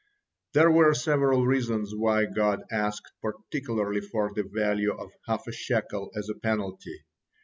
[0.55, 6.09] There were several reasons why God asked particularly for the value of half a shekel
[6.15, 7.03] as a penalty.